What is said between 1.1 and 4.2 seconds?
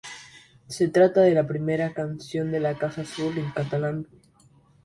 de la primera canción de La Casa Azul en catalán.